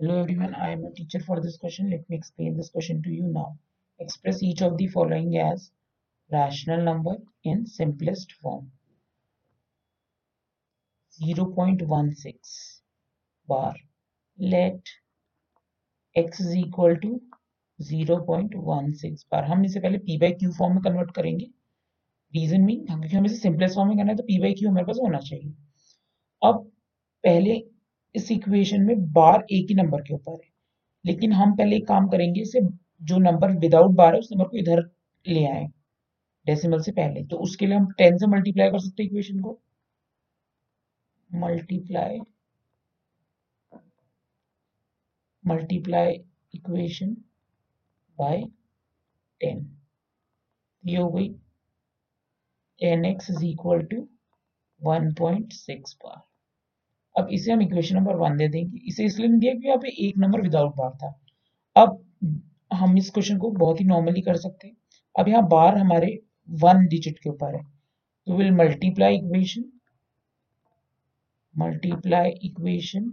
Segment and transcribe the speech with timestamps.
[0.00, 1.90] Hello everyone, I am a teacher for this question.
[1.90, 3.58] Let me explain this question to you now.
[3.98, 5.72] Express each of the following as
[6.32, 8.70] rational number in simplest form.
[11.22, 12.80] 0.16
[13.46, 13.74] bar.
[14.38, 14.80] Let
[16.16, 17.20] x is equal to
[17.82, 21.50] 0.16 बार हम इसे पहले p by q form में convert करेंगे
[22.36, 24.86] reason mean क्योंकि हमें इसे simplest form में करना है तो p by q हमारे
[24.86, 25.52] पास होना चाहिए
[26.42, 26.64] अब
[27.24, 27.62] पहले
[28.14, 30.50] इस इक्वेशन में बार एक ही नंबर के ऊपर है।
[31.04, 32.60] लेकिन हम पहले एक काम करेंगे, इसे
[33.02, 34.82] जो नंबर विदाउट बार है, उस नंबर को इधर
[35.26, 35.66] ले आए
[36.46, 39.58] डेसिमल से पहले। तो उसके लिए हम टेन से मल्टीप्लाई कर सकते इक्वेशन को।
[41.30, 42.18] Multiply
[45.44, 46.12] multiply
[46.54, 47.16] equation
[48.18, 48.42] by
[49.40, 49.78] ten
[50.84, 51.28] ये हो गई
[52.80, 54.08] ten x is equal to
[54.82, 56.29] one point six bar
[57.14, 60.18] अब इसे हम इक्वेशन नंबर वन दे देंगे। इसे इसलिए दिया क्योंकि यहाँ पे एक
[60.18, 61.14] नंबर विदाउट बार था।
[61.76, 62.04] अब
[62.70, 64.76] हम इस क्वेश्चन को बहुत ही नॉर्मली कर सकते हैं।
[65.14, 69.64] अब यहाँ बार हमारे वन डिजिट के ऊपर है। तो will multiply equation
[71.54, 73.12] multiply equation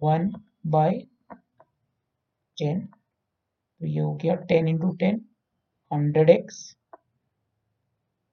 [0.00, 0.30] one
[0.66, 0.98] by
[2.56, 5.20] ten तो ये हो गया ten into ten
[5.90, 6.60] hundred x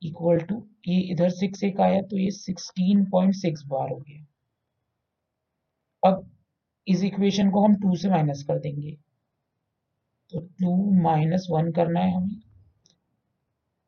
[0.01, 0.55] equal to
[0.87, 4.25] ये इधर सिक्स एक आया तो ये सिक्सटीन पॉइंट सिक्स बार हो गया।
[6.03, 6.29] अब
[6.87, 8.91] इस इक्वेशन को हम टू से माइनस कर देंगे।
[10.31, 12.39] तो टू माइनस वन करना है हमें।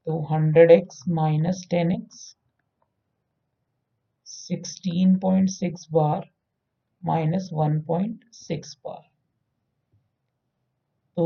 [0.08, 2.36] तो hundred x minus ten x
[4.27, 6.30] sixteen point six bar
[7.03, 9.02] minus one point six bar
[11.17, 11.25] तो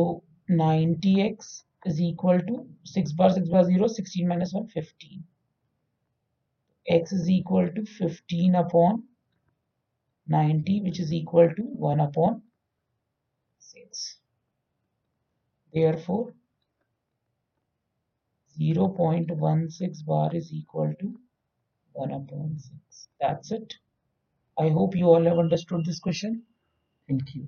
[0.51, 1.49] ninety x
[1.87, 2.55] is equal to
[2.87, 5.23] six bar six bar zero sixteen minus one fifteen
[6.85, 9.01] x is equal to fifteen upon
[10.29, 12.43] 90 which is equal to 1 upon
[13.59, 14.17] 6.
[15.73, 16.33] Therefore,
[18.59, 21.19] 0.16 bar is equal to
[21.93, 23.07] 1 upon 6.
[23.19, 23.73] That's it.
[24.57, 26.43] I hope you all have understood this question.
[27.07, 27.47] Thank you.